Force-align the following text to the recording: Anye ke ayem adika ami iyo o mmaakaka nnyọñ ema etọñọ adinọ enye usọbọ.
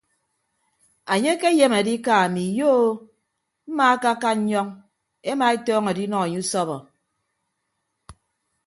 Anye 1.13 1.33
ke 1.39 1.47
ayem 1.51 1.73
adika 1.79 2.11
ami 2.25 2.41
iyo 2.51 2.69
o 2.85 2.91
mmaakaka 3.69 4.29
nnyọñ 4.37 4.67
ema 5.31 5.45
etọñọ 5.55 5.89
adinọ 5.91 6.17
enye 6.25 6.39
usọbọ. 6.43 6.75